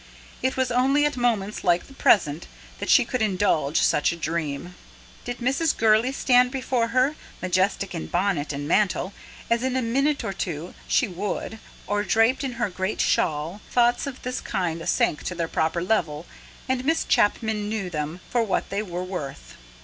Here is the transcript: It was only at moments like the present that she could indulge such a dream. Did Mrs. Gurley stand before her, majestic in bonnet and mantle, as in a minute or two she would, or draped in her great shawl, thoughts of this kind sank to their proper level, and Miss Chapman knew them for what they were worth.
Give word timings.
It 0.41 0.57
was 0.57 0.71
only 0.71 1.05
at 1.05 1.15
moments 1.15 1.63
like 1.63 1.85
the 1.85 1.93
present 1.93 2.47
that 2.79 2.89
she 2.89 3.05
could 3.05 3.21
indulge 3.21 3.79
such 3.81 4.11
a 4.11 4.15
dream. 4.15 4.73
Did 5.25 5.37
Mrs. 5.37 5.77
Gurley 5.77 6.11
stand 6.11 6.49
before 6.49 6.87
her, 6.87 7.15
majestic 7.39 7.93
in 7.93 8.07
bonnet 8.07 8.51
and 8.51 8.67
mantle, 8.67 9.13
as 9.47 9.61
in 9.61 9.75
a 9.75 9.81
minute 9.83 10.23
or 10.23 10.33
two 10.33 10.73
she 10.87 11.07
would, 11.07 11.59
or 11.85 12.01
draped 12.03 12.43
in 12.43 12.53
her 12.53 12.71
great 12.71 12.99
shawl, 12.99 13.61
thoughts 13.69 14.07
of 14.07 14.23
this 14.23 14.41
kind 14.41 14.89
sank 14.89 15.21
to 15.21 15.35
their 15.35 15.47
proper 15.47 15.83
level, 15.83 16.25
and 16.67 16.83
Miss 16.83 17.05
Chapman 17.05 17.69
knew 17.69 17.87
them 17.91 18.21
for 18.27 18.41
what 18.41 18.71
they 18.71 18.81
were 18.81 19.03
worth. 19.03 19.53